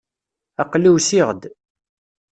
Aql-i 0.61 0.89
usiɣ-d. 0.95 1.41